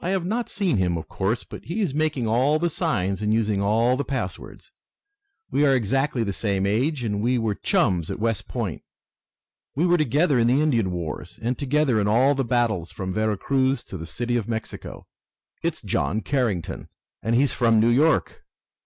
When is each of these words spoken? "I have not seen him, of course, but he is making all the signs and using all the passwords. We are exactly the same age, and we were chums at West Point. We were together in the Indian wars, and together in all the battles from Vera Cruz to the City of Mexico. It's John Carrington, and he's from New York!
"I 0.00 0.08
have 0.12 0.24
not 0.24 0.48
seen 0.48 0.78
him, 0.78 0.96
of 0.96 1.08
course, 1.08 1.44
but 1.44 1.64
he 1.66 1.82
is 1.82 1.92
making 1.92 2.26
all 2.26 2.58
the 2.58 2.70
signs 2.70 3.20
and 3.20 3.34
using 3.34 3.60
all 3.60 3.98
the 3.98 4.02
passwords. 4.04 4.70
We 5.50 5.66
are 5.66 5.74
exactly 5.74 6.24
the 6.24 6.32
same 6.32 6.64
age, 6.64 7.04
and 7.04 7.20
we 7.20 7.36
were 7.36 7.54
chums 7.54 8.10
at 8.10 8.18
West 8.18 8.48
Point. 8.48 8.80
We 9.76 9.84
were 9.84 9.98
together 9.98 10.38
in 10.38 10.46
the 10.46 10.62
Indian 10.62 10.90
wars, 10.90 11.38
and 11.42 11.58
together 11.58 12.00
in 12.00 12.08
all 12.08 12.34
the 12.34 12.46
battles 12.46 12.92
from 12.92 13.12
Vera 13.12 13.36
Cruz 13.36 13.84
to 13.84 13.98
the 13.98 14.06
City 14.06 14.38
of 14.38 14.48
Mexico. 14.48 15.06
It's 15.62 15.82
John 15.82 16.22
Carrington, 16.22 16.88
and 17.22 17.34
he's 17.34 17.52
from 17.52 17.78
New 17.78 17.90
York! 17.90 18.42